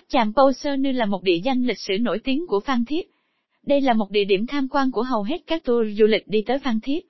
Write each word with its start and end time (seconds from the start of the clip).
Tháp 0.00 0.08
Chàm 0.08 0.32
Pâu 0.32 0.52
Sơ 0.52 0.76
Nư 0.76 0.92
là 0.92 1.06
một 1.06 1.22
địa 1.22 1.40
danh 1.44 1.66
lịch 1.66 1.78
sử 1.78 1.98
nổi 2.00 2.18
tiếng 2.24 2.46
của 2.46 2.60
Phan 2.60 2.84
Thiết. 2.84 3.10
Đây 3.66 3.80
là 3.80 3.92
một 3.92 4.10
địa 4.10 4.24
điểm 4.24 4.46
tham 4.46 4.68
quan 4.68 4.90
của 4.90 5.02
hầu 5.02 5.22
hết 5.22 5.42
các 5.46 5.64
tour 5.64 5.86
du 5.98 6.06
lịch 6.06 6.28
đi 6.28 6.42
tới 6.46 6.58
Phan 6.58 6.80
Thiết. 6.80 7.06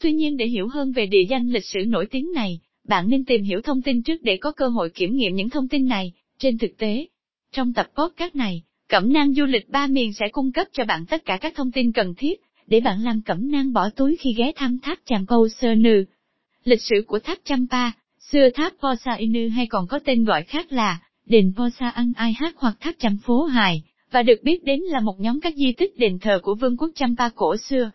Tuy 0.00 0.12
nhiên 0.12 0.36
để 0.36 0.46
hiểu 0.46 0.68
hơn 0.68 0.92
về 0.92 1.06
địa 1.06 1.24
danh 1.28 1.48
lịch 1.50 1.64
sử 1.64 1.80
nổi 1.86 2.06
tiếng 2.10 2.32
này, 2.34 2.60
bạn 2.88 3.08
nên 3.08 3.24
tìm 3.24 3.42
hiểu 3.42 3.60
thông 3.60 3.82
tin 3.82 4.02
trước 4.02 4.22
để 4.22 4.36
có 4.36 4.52
cơ 4.52 4.68
hội 4.68 4.90
kiểm 4.90 5.16
nghiệm 5.16 5.34
những 5.34 5.50
thông 5.50 5.68
tin 5.68 5.88
này. 5.88 6.12
Trên 6.38 6.58
thực 6.58 6.78
tế, 6.78 7.06
trong 7.52 7.72
tập 7.72 7.86
podcast 7.96 8.34
này, 8.34 8.62
Cẩm 8.88 9.12
nang 9.12 9.34
du 9.34 9.44
lịch 9.44 9.68
ba 9.68 9.86
miền 9.86 10.12
sẽ 10.12 10.28
cung 10.28 10.52
cấp 10.52 10.66
cho 10.72 10.84
bạn 10.84 11.06
tất 11.06 11.24
cả 11.24 11.38
các 11.40 11.54
thông 11.56 11.72
tin 11.72 11.92
cần 11.92 12.14
thiết, 12.14 12.40
để 12.66 12.80
bạn 12.80 13.04
làm 13.04 13.22
cẩm 13.22 13.50
nang 13.50 13.72
bỏ 13.72 13.90
túi 13.90 14.16
khi 14.16 14.34
ghé 14.36 14.52
thăm 14.56 14.78
tháp 14.78 14.98
Chàm 15.04 15.26
Pâu 15.26 15.48
Sơ 15.48 15.74
Nư. 15.74 16.04
Lịch 16.64 16.82
sử 16.82 17.04
của 17.06 17.18
tháp 17.18 17.38
Champa, 17.44 17.90
xưa 18.18 18.50
tháp 18.54 18.72
Posa 18.72 19.12
Inu 19.12 19.48
hay 19.48 19.66
còn 19.66 19.86
có 19.86 19.98
tên 19.98 20.24
gọi 20.24 20.42
khác 20.42 20.72
là 20.72 20.98
đền 21.28 21.52
Posa 21.56 21.88
ăn 21.88 22.12
Ai 22.16 22.32
Hát 22.32 22.54
hoặc 22.56 22.76
tháp 22.80 22.94
Chăm 22.98 23.16
Phố 23.16 23.42
Hài, 23.42 23.82
và 24.10 24.22
được 24.22 24.42
biết 24.42 24.64
đến 24.64 24.80
là 24.80 25.00
một 25.00 25.20
nhóm 25.20 25.40
các 25.40 25.54
di 25.56 25.72
tích 25.72 25.98
đền 25.98 26.18
thờ 26.18 26.40
của 26.42 26.54
vương 26.54 26.76
quốc 26.76 26.90
Champa 26.94 27.28
cổ 27.28 27.56
xưa. 27.56 27.90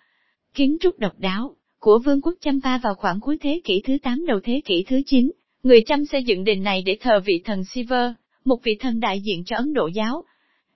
Kiến 0.53 0.77
trúc 0.79 0.99
độc 0.99 1.19
đáo 1.19 1.55
của 1.79 1.99
vương 1.99 2.21
quốc 2.21 2.33
Champa 2.41 2.77
vào 2.77 2.95
khoảng 2.95 3.19
cuối 3.19 3.37
thế 3.41 3.61
kỷ 3.63 3.81
thứ 3.85 3.97
8 4.03 4.25
đầu 4.25 4.39
thế 4.43 4.61
kỷ 4.65 4.83
thứ 4.87 5.01
9, 5.05 5.31
người 5.63 5.81
Chăm 5.81 6.05
xây 6.05 6.23
dựng 6.23 6.43
đền 6.43 6.63
này 6.63 6.83
để 6.85 6.97
thờ 7.01 7.19
vị 7.25 7.41
thần 7.45 7.63
Siva, 7.63 8.13
một 8.45 8.63
vị 8.63 8.75
thần 8.79 8.99
đại 8.99 9.21
diện 9.21 9.43
cho 9.45 9.55
Ấn 9.55 9.73
Độ 9.73 9.87
giáo. 9.87 10.23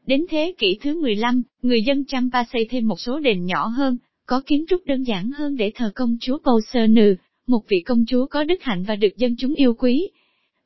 Đến 0.05 0.25
thế 0.29 0.53
kỷ 0.57 0.77
thứ 0.81 1.01
15, 1.01 1.43
người 1.61 1.81
dân 1.81 2.05
Champa 2.05 2.43
xây 2.53 2.67
thêm 2.69 2.87
một 2.87 2.99
số 2.99 3.19
đền 3.19 3.45
nhỏ 3.45 3.67
hơn, 3.67 3.97
có 4.25 4.41
kiến 4.45 4.65
trúc 4.69 4.85
đơn 4.85 5.03
giản 5.03 5.31
hơn 5.31 5.57
để 5.57 5.71
thờ 5.75 5.91
công 5.95 6.17
chúa 6.21 6.37
Pausenu, 6.37 7.13
một 7.47 7.61
vị 7.67 7.81
công 7.81 8.05
chúa 8.07 8.25
có 8.25 8.43
đức 8.43 8.63
hạnh 8.63 8.83
và 8.87 8.95
được 8.95 9.17
dân 9.17 9.35
chúng 9.37 9.53
yêu 9.53 9.73
quý. 9.73 10.09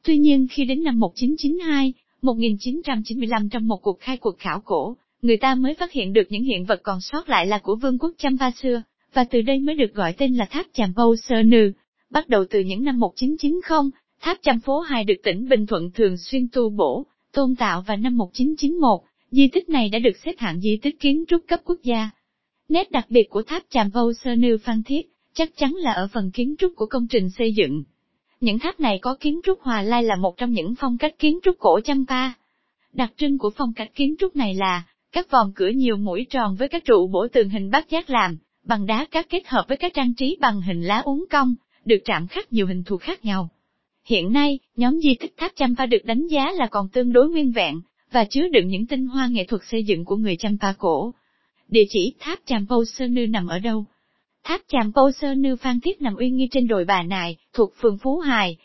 Tuy 0.04 0.18
nhiên 0.18 0.48
khi 0.52 0.66
đến 0.66 0.84
năm 0.84 1.00
1992, 1.00 1.94
1995 2.22 3.50
trong 3.50 3.68
một 3.68 3.78
cuộc 3.82 4.00
khai 4.00 4.18
cuộc 4.18 4.40
khảo 4.40 4.62
cổ, 4.66 4.98
người 5.22 5.38
ta 5.38 5.56
mới 5.56 5.74
phát 5.74 5.92
hiện 5.92 6.14
được 6.14 6.28
những 6.30 6.44
hiện 6.44 6.66
vật 6.66 6.80
còn 6.84 7.02
sót 7.02 7.30
lại 7.30 7.48
là 7.48 7.58
của 7.58 7.76
vương 7.76 7.98
quốc 7.98 8.12
Champa 8.18 8.52
xưa, 8.52 8.82
và 9.14 9.24
từ 9.24 9.42
đây 9.42 9.60
mới 9.60 9.76
được 9.76 9.94
gọi 9.94 10.14
tên 10.14 10.34
là 10.34 10.46
tháp 10.46 10.66
Chàm 10.74 10.94
Bâu 10.96 11.16
Sơ 11.16 11.44
Nư. 11.44 11.72
Bắt 12.10 12.30
đầu 12.30 12.46
từ 12.50 12.60
những 12.60 12.84
năm 12.84 13.00
1990, 13.00 13.80
tháp 14.22 14.38
Chàm 14.42 14.60
Phố 14.60 14.80
Hài 14.80 15.04
được 15.04 15.14
tỉnh 15.24 15.50
Bình 15.50 15.66
Thuận 15.66 15.92
thường 15.92 16.18
xuyên 16.18 16.48
tu 16.52 16.70
bổ, 16.70 17.06
tôn 17.34 17.56
tạo 17.56 17.84
và 17.88 17.96
năm 17.96 18.18
1991, 18.18 19.02
di 19.32 19.48
tích 19.48 19.70
này 19.70 19.90
đã 19.90 20.00
được 20.00 20.18
xếp 20.26 20.34
hạng 20.38 20.60
di 20.60 20.78
tích 20.82 21.00
kiến 21.00 21.24
trúc 21.28 21.42
cấp 21.48 21.60
quốc 21.66 21.80
gia. 21.84 22.10
Nét 22.70 22.92
đặc 22.92 23.06
biệt 23.10 23.30
của 23.30 23.44
tháp 23.44 23.64
Chàm 23.70 23.90
Bâu 23.94 24.14
Sơ 24.14 24.36
Nư 24.36 24.58
Phan 24.58 24.84
Thiết, 24.84 25.02
chắc 25.34 25.58
chắn 25.58 25.74
là 25.74 25.92
ở 25.92 26.08
phần 26.14 26.32
kiến 26.32 26.56
trúc 26.60 26.72
của 26.76 26.86
công 26.86 27.08
trình 27.08 27.30
xây 27.30 27.54
dựng. 27.54 27.84
Những 28.42 28.60
tháp 28.60 28.80
này 28.80 29.00
có 29.02 29.16
kiến 29.20 29.40
trúc 29.44 29.62
hòa 29.62 29.82
lai 29.82 30.04
là 30.04 30.16
một 30.16 30.38
trong 30.38 30.52
những 30.52 30.76
phong 30.80 30.98
cách 30.98 31.20
kiến 31.20 31.40
trúc 31.44 31.60
cổ 31.60 31.80
Champa. 31.80 32.34
Đặc 32.94 33.14
trưng 33.18 33.38
của 33.38 33.50
phong 33.58 33.74
cách 33.74 33.92
kiến 33.96 34.16
trúc 34.20 34.36
này 34.36 34.54
là, 34.54 34.84
các 35.12 35.32
vòm 35.32 35.52
cửa 35.56 35.68
nhiều 35.68 35.98
mũi 35.98 36.26
tròn 36.30 36.56
với 36.56 36.68
các 36.68 36.86
trụ 36.86 37.08
bổ 37.08 37.28
tường 37.28 37.50
hình 37.50 37.72
bát 37.72 37.90
giác 37.90 38.10
làm, 38.10 38.38
bằng 38.64 38.86
đá 38.86 39.06
cát 39.12 39.30
kết 39.30 39.48
hợp 39.48 39.66
với 39.68 39.78
các 39.78 39.94
trang 39.94 40.14
trí 40.14 40.38
bằng 40.40 40.62
hình 40.62 40.82
lá 40.82 41.00
uốn 41.00 41.24
cong, 41.30 41.56
được 41.86 41.98
chạm 42.06 42.28
khắc 42.28 42.54
nhiều 42.54 42.68
hình 42.68 42.84
thù 42.84 42.98
khác 42.98 43.26
nhau. 43.26 43.50
Hiện 44.06 44.34
nay, 44.34 44.60
nhóm 44.76 45.00
di 45.00 45.16
tích 45.20 45.34
tháp 45.38 45.52
Champa 45.56 45.86
được 45.86 46.06
đánh 46.06 46.28
giá 46.28 46.52
là 46.52 46.68
còn 46.72 46.90
tương 46.90 47.14
đối 47.14 47.30
nguyên 47.30 47.52
vẹn, 47.52 47.82
và 48.12 48.26
chứa 48.30 48.48
đựng 48.48 48.68
những 48.68 48.88
tinh 48.88 49.08
hoa 49.08 49.28
nghệ 49.28 49.44
thuật 49.44 49.62
xây 49.72 49.84
dựng 49.84 50.06
của 50.06 50.16
người 50.16 50.36
Champa 50.36 50.74
cổ. 50.78 51.14
Địa 51.68 51.86
chỉ 51.90 52.14
tháp 52.20 52.40
Champa 52.46 52.76
Nư 53.10 53.28
nằm 53.28 53.48
ở 53.48 53.60
đâu? 53.60 53.86
Tháp 54.44 54.62
Chàm 54.68 54.94
Pâu 54.94 55.12
Sơ 55.12 55.36
Nư 55.36 55.56
Phan 55.56 55.80
Thiết 55.80 56.02
nằm 56.02 56.16
uy 56.16 56.30
nghi 56.30 56.48
trên 56.52 56.68
đồi 56.68 56.86
Bà 56.86 57.04
Nại, 57.04 57.38
thuộc 57.54 57.74
phường 57.82 57.98
Phú 57.98 58.18
Hài. 58.18 58.58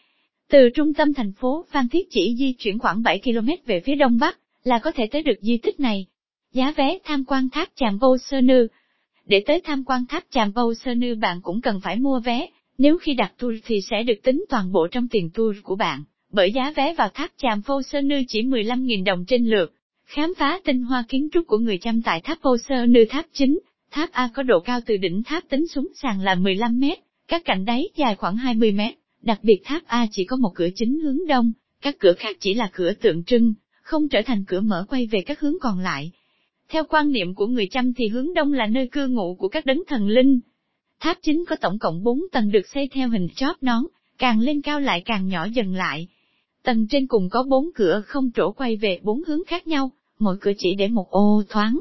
Từ 0.51 0.71
trung 0.75 0.95
tâm 0.95 1.15
thành 1.15 1.33
phố 1.33 1.65
Phan 1.71 1.89
Thiết 1.89 2.07
chỉ 2.11 2.35
di 2.39 2.53
chuyển 2.53 2.79
khoảng 2.79 3.03
7 3.03 3.21
km 3.25 3.49
về 3.67 3.81
phía 3.81 3.95
đông 3.95 4.19
bắc, 4.19 4.39
là 4.65 4.79
có 4.79 4.91
thể 4.91 5.07
tới 5.07 5.23
được 5.23 5.39
di 5.41 5.57
tích 5.57 5.81
này. 5.81 6.07
Giá 6.53 6.73
vé 6.77 6.99
tham 7.05 7.25
quan 7.25 7.51
tháp 7.51 7.69
Chàm 7.75 8.01
Pâu 8.01 8.19
Sơ 8.19 8.41
Nư 8.41 8.67
Để 9.27 9.43
tới 9.47 9.61
tham 9.65 9.85
quan 9.85 10.07
tháp 10.07 10.25
Chàm 10.31 10.53
Pâu 10.53 10.75
Sơ 10.75 10.95
Nư 10.95 11.15
bạn 11.15 11.41
cũng 11.43 11.61
cần 11.61 11.81
phải 11.81 11.97
mua 11.97 12.21
vé, 12.21 12.47
nếu 12.79 12.99
khi 12.99 13.15
đặt 13.15 13.33
tour 13.39 13.55
thì 13.65 13.81
sẽ 13.91 14.03
được 14.03 14.23
tính 14.23 14.45
toàn 14.49 14.73
bộ 14.73 14.87
trong 14.91 15.09
tiền 15.09 15.31
tour 15.35 15.57
của 15.63 15.77
bạn, 15.77 16.05
bởi 16.33 16.53
giá 16.53 16.73
vé 16.77 16.95
vào 16.95 17.09
tháp 17.09 17.31
Chàm 17.37 17.63
Pâu 17.63 17.83
Sơ 17.83 18.01
Nư 18.01 18.17
chỉ 18.29 18.43
15.000 18.43 19.05
đồng 19.05 19.25
trên 19.25 19.47
lượt. 19.47 19.73
Khám 20.07 20.35
phá 20.39 20.61
tinh 20.65 20.83
hoa 20.83 21.05
kiến 21.09 21.29
trúc 21.33 21.47
của 21.47 21.59
người 21.59 21.79
chăm 21.79 22.03
tại 22.03 22.21
tháp 22.21 22.39
Pâu 22.43 22.57
Sơ 22.59 22.87
Nư 22.87 23.05
tháp 23.05 23.27
chính, 23.33 23.59
Tháp 23.97 24.13
A 24.13 24.29
có 24.35 24.43
độ 24.43 24.61
cao 24.61 24.81
từ 24.87 24.97
đỉnh 24.97 25.23
tháp 25.23 25.49
tính 25.49 25.67
xuống 25.67 25.89
sàn 25.95 26.21
là 26.21 26.35
15 26.35 26.81
mét, 26.81 26.99
các 27.29 27.43
cạnh 27.45 27.65
đáy 27.65 27.89
dài 27.97 28.15
khoảng 28.15 28.37
20 28.37 28.73
mét. 28.73 28.95
Đặc 29.23 29.39
biệt 29.43 29.61
tháp 29.65 29.83
A 29.87 30.07
chỉ 30.11 30.25
có 30.25 30.37
một 30.37 30.51
cửa 30.55 30.69
chính 30.75 31.01
hướng 31.01 31.27
đông, 31.29 31.53
các 31.83 31.97
cửa 31.99 32.13
khác 32.19 32.37
chỉ 32.41 32.55
là 32.55 32.71
cửa 32.73 32.93
tượng 32.93 33.25
trưng, 33.25 33.55
không 33.83 34.09
trở 34.09 34.21
thành 34.27 34.45
cửa 34.45 34.61
mở 34.61 34.85
quay 34.89 35.07
về 35.07 35.21
các 35.27 35.41
hướng 35.41 35.55
còn 35.61 35.79
lại. 35.79 36.13
Theo 36.69 36.85
quan 36.89 37.13
niệm 37.13 37.35
của 37.35 37.47
người 37.47 37.67
chăm 37.71 37.93
thì 37.95 38.09
hướng 38.09 38.35
đông 38.35 38.53
là 38.53 38.67
nơi 38.67 38.89
cư 38.93 39.09
ngụ 39.09 39.35
của 39.35 39.49
các 39.49 39.67
đấng 39.67 39.83
thần 39.89 40.09
linh. 40.09 40.41
Tháp 41.01 41.19
chính 41.23 41.45
có 41.49 41.57
tổng 41.57 41.79
cộng 41.79 42.03
4 42.05 42.21
tầng 42.33 42.51
được 42.51 42.67
xây 42.75 42.89
theo 42.93 43.09
hình 43.09 43.29
chóp 43.37 43.63
nón, 43.63 43.83
càng 44.19 44.41
lên 44.41 44.63
cao 44.63 44.81
lại 44.81 45.03
càng 45.05 45.29
nhỏ 45.29 45.45
dần 45.45 45.75
lại. 45.75 46.09
Tầng 46.63 46.87
trên 46.91 47.07
cùng 47.07 47.29
có 47.29 47.43
bốn 47.43 47.71
cửa 47.75 48.03
không 48.07 48.31
trổ 48.35 48.53
quay 48.53 48.77
về 48.77 49.01
bốn 49.03 49.25
hướng 49.25 49.45
khác 49.47 49.67
nhau, 49.67 49.91
mỗi 50.19 50.37
cửa 50.41 50.53
chỉ 50.59 50.75
để 50.75 50.89
một 50.89 51.11
ô 51.11 51.43
thoáng, 51.49 51.79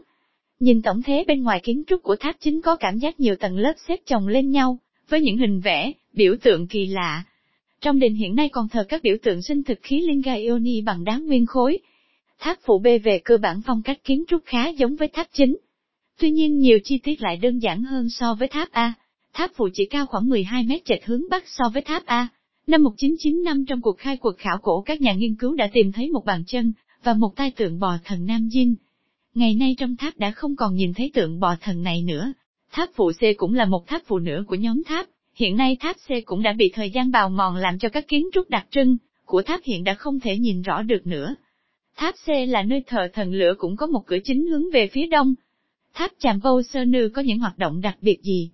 Nhìn 0.59 0.81
tổng 0.81 1.01
thế 1.01 1.23
bên 1.27 1.43
ngoài 1.43 1.59
kiến 1.63 1.83
trúc 1.88 2.03
của 2.03 2.16
tháp 2.16 2.35
chính 2.39 2.61
có 2.61 2.75
cảm 2.75 2.97
giác 2.97 3.19
nhiều 3.19 3.35
tầng 3.35 3.57
lớp 3.57 3.73
xếp 3.88 3.99
chồng 4.05 4.27
lên 4.27 4.51
nhau, 4.51 4.79
với 5.09 5.21
những 5.21 5.38
hình 5.38 5.59
vẽ, 5.59 5.91
biểu 6.13 6.35
tượng 6.41 6.67
kỳ 6.67 6.85
lạ. 6.85 7.23
Trong 7.81 7.99
đền 7.99 8.13
hiện 8.13 8.35
nay 8.35 8.49
còn 8.49 8.69
thờ 8.69 8.85
các 8.89 9.03
biểu 9.03 9.16
tượng 9.23 9.41
sinh 9.41 9.63
thực 9.63 9.79
khí 9.81 10.01
Linga 10.01 10.33
Ioni 10.33 10.81
bằng 10.81 11.03
đá 11.03 11.17
nguyên 11.17 11.45
khối. 11.45 11.79
Tháp 12.39 12.57
phụ 12.66 12.79
B 12.79 12.88
về 13.03 13.19
cơ 13.23 13.38
bản 13.38 13.61
phong 13.66 13.81
cách 13.81 14.03
kiến 14.03 14.23
trúc 14.27 14.41
khá 14.45 14.67
giống 14.69 14.95
với 14.95 15.07
tháp 15.07 15.27
chính. 15.33 15.57
Tuy 16.19 16.31
nhiên 16.31 16.57
nhiều 16.57 16.79
chi 16.83 16.99
tiết 17.03 17.22
lại 17.22 17.37
đơn 17.37 17.59
giản 17.59 17.83
hơn 17.83 18.09
so 18.09 18.33
với 18.33 18.47
tháp 18.47 18.72
A. 18.72 18.93
Tháp 19.33 19.51
phụ 19.55 19.69
chỉ 19.73 19.85
cao 19.85 20.05
khoảng 20.05 20.29
12 20.29 20.63
mét 20.63 20.85
chệch 20.85 21.05
hướng 21.05 21.22
bắc 21.29 21.43
so 21.47 21.63
với 21.73 21.81
tháp 21.81 22.05
A. 22.05 22.27
Năm 22.67 22.83
1995 22.83 23.66
trong 23.66 23.81
cuộc 23.81 23.97
khai 23.97 24.17
cuộc 24.17 24.37
khảo 24.37 24.57
cổ 24.61 24.81
các 24.81 25.01
nhà 25.01 25.13
nghiên 25.13 25.35
cứu 25.35 25.55
đã 25.55 25.69
tìm 25.73 25.91
thấy 25.91 26.09
một 26.09 26.25
bàn 26.25 26.43
chân, 26.47 26.73
và 27.03 27.13
một 27.13 27.35
tai 27.35 27.51
tượng 27.51 27.79
bò 27.79 27.97
thần 28.03 28.25
Nam 28.25 28.49
Dinh. 28.49 28.75
Ngày 29.35 29.53
nay 29.56 29.75
trong 29.78 29.96
tháp 29.96 30.18
đã 30.18 30.31
không 30.31 30.56
còn 30.56 30.75
nhìn 30.75 30.94
thấy 30.94 31.12
tượng 31.13 31.40
bò 31.40 31.56
thần 31.62 31.84
này 31.84 32.01
nữa. 32.01 32.34
Tháp 32.72 32.90
phụ 32.96 33.12
C 33.12 33.38
cũng 33.38 33.53
là 33.53 33.66
một 33.66 33.88
tháp 33.88 34.01
phụ 34.06 34.19
nữa 34.19 34.44
của 34.47 34.56
nhóm 34.56 34.84
tháp, 34.84 35.06
hiện 35.35 35.57
nay 35.57 35.78
tháp 35.79 35.96
C 35.96 36.25
cũng 36.25 36.44
đã 36.44 36.53
bị 36.53 36.72
thời 36.73 36.90
gian 36.90 37.12
bào 37.12 37.29
mòn 37.29 37.56
làm 37.56 37.79
cho 37.79 37.90
các 37.90 38.07
kiến 38.07 38.29
trúc 38.34 38.50
đặc 38.50 38.68
trưng 38.72 38.97
của 39.25 39.41
tháp 39.41 39.63
hiện 39.63 39.84
đã 39.84 39.94
không 39.94 40.19
thể 40.19 40.38
nhìn 40.38 40.62
rõ 40.62 40.81
được 40.81 41.07
nữa. 41.07 41.35
Tháp 41.96 42.16
C 42.25 42.29
là 42.47 42.63
nơi 42.63 42.84
thờ 42.88 43.07
thần 43.13 43.34
lửa 43.34 43.53
cũng 43.57 43.75
có 43.75 43.88
một 43.88 44.01
cửa 44.06 44.18
chính 44.23 44.47
hướng 44.47 44.63
về 44.73 44.88
phía 44.88 45.07
đông. 45.07 45.34
Tháp 45.94 46.12
Chàm 46.19 46.40
Vô 46.40 46.62
Sơ 46.62 46.85
Nư 46.85 47.09
có 47.13 47.22
những 47.22 47.40
hoạt 47.40 47.57
động 47.57 47.81
đặc 47.81 47.97
biệt 48.02 48.22
gì? 48.23 48.52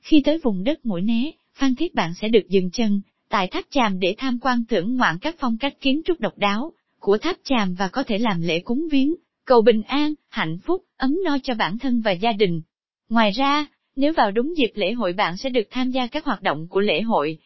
Khi 0.00 0.22
tới 0.24 0.38
vùng 0.42 0.64
đất 0.64 0.86
mũi 0.86 1.02
né, 1.02 1.30
Phan 1.54 1.74
Thiết 1.74 1.94
bạn 1.94 2.14
sẽ 2.14 2.28
được 2.28 2.48
dừng 2.48 2.70
chân, 2.70 3.00
tại 3.28 3.46
tháp 3.46 3.64
Chàm 3.70 4.00
để 4.00 4.14
tham 4.18 4.38
quan 4.38 4.64
thưởng 4.68 4.96
ngoạn 4.96 5.18
các 5.20 5.36
phong 5.38 5.58
cách 5.58 5.80
kiến 5.80 6.00
trúc 6.04 6.20
độc 6.20 6.38
đáo 6.38 6.72
của 6.98 7.18
tháp 7.18 7.36
Chàm 7.44 7.74
và 7.74 7.88
có 7.88 8.02
thể 8.02 8.18
làm 8.18 8.40
lễ 8.40 8.60
cúng 8.60 8.88
viếng, 8.90 9.14
cầu 9.50 9.62
bình 9.62 9.82
an, 9.82 10.14
hạnh 10.28 10.58
phúc, 10.58 10.84
ấm 10.96 11.16
no 11.24 11.38
cho 11.42 11.54
bản 11.54 11.78
thân 11.78 12.00
và 12.00 12.12
gia 12.12 12.32
đình. 12.32 12.62
Ngoài 13.08 13.30
ra, 13.30 13.66
nếu 13.96 14.12
vào 14.12 14.30
đúng 14.30 14.56
dịp 14.56 14.70
lễ 14.74 14.92
hội 14.92 15.12
bạn 15.12 15.36
sẽ 15.36 15.50
được 15.50 15.68
tham 15.70 15.90
gia 15.90 16.06
các 16.06 16.24
hoạt 16.24 16.42
động 16.42 16.66
của 16.68 16.80
lễ 16.80 17.00
hội. 17.00 17.38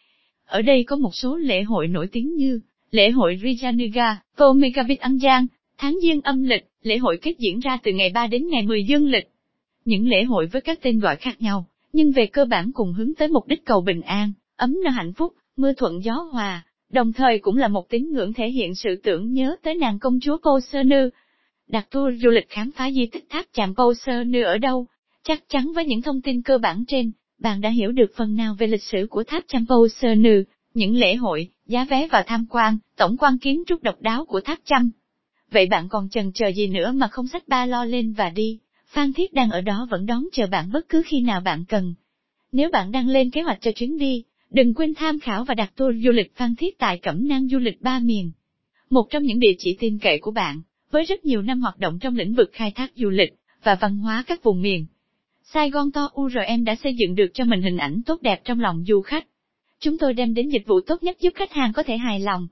Ở 0.47 0.63
đây 0.63 0.85
có 0.85 0.97
một 0.97 1.11
số 1.15 1.37
lễ 1.37 1.63
hội 1.63 1.89
nổi 1.89 2.09
tiếng 2.13 2.35
như 2.35 2.61
lễ 2.91 3.11
hội 3.11 3.39
Rijaniga, 3.43 4.15
Pomegavit 4.37 5.01
An 5.01 5.19
Giang, 5.19 5.47
tháng 5.79 5.99
giêng 6.03 6.21
âm 6.21 6.43
lịch, 6.43 6.67
lễ 6.83 6.99
hội 6.99 7.19
kết 7.23 7.35
diễn 7.39 7.61
ra 7.61 7.79
từ 7.83 7.93
ngày 7.93 8.11
3 8.15 8.27
đến 8.27 8.49
ngày 8.49 8.63
10 8.63 8.85
dương 8.85 9.07
lịch. 9.07 9.29
Những 9.85 10.09
lễ 10.09 10.25
hội 10.25 10.47
với 10.47 10.63
các 10.63 10.79
tên 10.83 11.01
gọi 11.01 11.17
khác 11.17 11.43
nhau, 11.43 11.67
nhưng 11.93 12.13
về 12.13 12.27
cơ 12.27 12.45
bản 12.45 12.73
cùng 12.75 12.93
hướng 12.93 13.15
tới 13.15 13.29
mục 13.29 13.49
đích 13.49 13.65
cầu 13.65 13.81
bình 13.81 14.01
an, 14.01 14.33
ấm 14.57 14.77
no 14.85 14.91
hạnh 14.91 15.13
phúc, 15.13 15.33
mưa 15.57 15.73
thuận 15.73 16.05
gió 16.05 16.15
hòa, 16.33 16.65
đồng 16.91 17.13
thời 17.13 17.39
cũng 17.39 17.57
là 17.57 17.69
một 17.69 17.89
tín 17.89 18.13
ngưỡng 18.13 18.33
thể 18.33 18.49
hiện 18.49 18.75
sự 18.75 18.97
tưởng 19.03 19.33
nhớ 19.33 19.57
tới 19.63 19.75
nàng 19.75 19.99
công 19.99 20.19
chúa 20.21 20.37
Cô 20.39 20.61
Sơ 20.61 20.83
Nư, 20.83 21.11
đặt 21.69 21.91
tour 21.91 22.23
du 22.23 22.31
lịch 22.31 22.49
khám 22.49 22.71
phá 22.77 22.91
di 22.91 23.07
tích 23.07 23.27
tháp 23.31 23.45
chạm 23.53 23.75
Pâu 23.75 23.95
Sơ 23.95 24.25
Nư 24.25 24.43
ở 24.43 24.59
đâu. 24.59 24.87
Chắc 25.23 25.49
chắn 25.49 25.73
với 25.75 25.85
những 25.85 26.03
thông 26.03 26.23
tin 26.23 26.43
cơ 26.43 26.59
bản 26.59 26.85
trên, 26.89 27.13
bạn 27.39 27.61
đã 27.61 27.71
hiểu 27.71 27.93
được 27.93 28.11
phần 28.17 28.37
nào 28.37 28.57
về 28.59 28.67
lịch 28.67 28.83
sử 28.83 29.07
của 29.11 29.25
tháp 29.25 29.45
chạm 29.49 29.67
Pâu 29.69 29.89
Sơ 29.89 30.15
Nư, 30.15 30.45
những 30.75 30.97
lễ 30.97 31.15
hội, 31.15 31.51
giá 31.67 31.85
vé 31.85 32.09
vào 32.09 32.23
tham 32.27 32.47
quan, 32.51 32.79
tổng 32.97 33.17
quan 33.17 33.39
kiến 33.39 33.63
trúc 33.67 33.83
độc 33.83 34.01
đáo 34.01 34.25
của 34.25 34.41
tháp 34.41 34.59
chăm. 34.65 34.91
Vậy 35.51 35.67
bạn 35.67 35.89
còn 35.89 36.09
chần 36.09 36.33
chờ 36.35 36.49
gì 36.53 36.67
nữa 36.67 36.93
mà 36.95 37.09
không 37.09 37.29
xách 37.29 37.49
ba 37.49 37.67
lo 37.67 37.85
lên 37.85 38.13
và 38.13 38.31
đi, 38.31 38.59
Phan 38.87 39.13
Thiết 39.13 39.33
đang 39.33 39.51
ở 39.51 39.61
đó 39.61 39.87
vẫn 39.91 40.07
đón 40.07 40.25
chờ 40.33 40.47
bạn 40.47 40.73
bất 40.73 40.89
cứ 40.89 41.03
khi 41.07 41.21
nào 41.21 41.41
bạn 41.41 41.65
cần. 41.69 41.95
Nếu 42.53 42.71
bạn 42.71 42.93
đang 42.93 43.09
lên 43.09 43.31
kế 43.31 43.43
hoạch 43.43 43.59
cho 43.61 43.73
chuyến 43.73 43.99
đi, 43.99 44.25
đừng 44.51 44.75
quên 44.75 44.95
tham 44.95 45.21
khảo 45.21 45.45
và 45.45 45.55
đặt 45.55 45.73
tour 45.77 45.97
du 46.05 46.11
lịch 46.11 46.37
Phan 46.37 46.55
Thiết 46.57 46.79
tại 46.79 46.99
Cẩm 46.99 47.29
Nang 47.29 47.49
Du 47.49 47.59
lịch 47.59 47.81
Ba 47.81 47.99
Miền. 47.99 48.33
Một 48.91 49.07
trong 49.11 49.23
những 49.23 49.39
địa 49.39 49.55
chỉ 49.59 49.77
tin 49.81 49.99
cậy 49.99 50.19
của 50.19 50.31
bạn, 50.31 50.63
với 50.95 51.05
rất 51.05 51.25
nhiều 51.25 51.43
năm 51.43 51.61
hoạt 51.61 51.79
động 51.79 51.99
trong 51.99 52.17
lĩnh 52.17 52.35
vực 52.35 52.51
khai 52.53 52.71
thác 52.71 52.93
du 52.97 53.11
lịch 53.11 53.35
và 53.65 53.75
văn 53.75 53.99
hóa 53.99 54.25
các 54.27 54.43
vùng 54.43 54.63
miền. 54.63 54.87
Sài 55.43 55.71
Gòn 55.71 55.93
To 55.93 56.09
URM 56.21 56.65
đã 56.65 56.75
xây 56.75 56.95
dựng 56.95 57.15
được 57.15 57.27
cho 57.35 57.45
mình 57.45 57.63
hình 57.63 57.77
ảnh 57.77 58.03
tốt 58.07 58.23
đẹp 58.23 58.41
trong 58.45 58.61
lòng 58.61 58.85
du 58.89 59.01
khách. 59.01 59.27
Chúng 59.81 59.99
tôi 59.99 60.15
đem 60.15 60.35
đến 60.35 60.49
dịch 60.49 60.67
vụ 60.67 60.81
tốt 60.81 61.03
nhất 61.03 61.17
giúp 61.21 61.33
khách 61.35 61.53
hàng 61.53 61.73
có 61.73 61.83
thể 61.83 61.97
hài 61.97 62.21
lòng. 62.21 62.49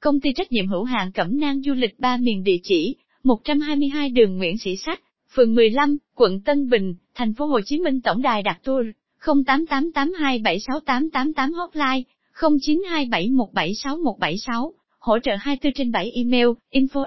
Công 0.00 0.20
ty 0.20 0.32
trách 0.32 0.52
nhiệm 0.52 0.68
hữu 0.68 0.84
hạn 0.84 1.12
Cẩm 1.12 1.40
Nang 1.40 1.62
Du 1.62 1.72
lịch 1.72 1.98
Ba 1.98 2.16
Miền 2.16 2.44
địa 2.44 2.58
chỉ 2.62 2.96
122 3.24 4.10
đường 4.10 4.38
Nguyễn 4.38 4.58
Sĩ 4.58 4.76
Sách, 4.76 5.00
phường 5.34 5.54
15, 5.54 5.96
quận 6.14 6.40
Tân 6.40 6.70
Bình, 6.70 6.94
thành 7.14 7.34
phố 7.34 7.46
Hồ 7.46 7.60
Chí 7.64 7.78
Minh 7.78 8.00
Tổng 8.00 8.22
đài 8.22 8.42
đặt 8.42 8.60
tour 8.64 8.86
0888276888 9.20 11.54
hotline 11.54 12.02
0927176176 12.34 14.72
hỗ 15.00 15.18
trợ 15.18 15.36
24 15.40 15.72
trên 15.72 15.92
7 15.92 16.10
email 16.10 16.46
info 16.72 17.04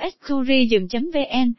vn 1.13 1.53